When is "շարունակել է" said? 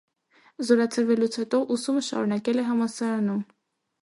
2.09-2.67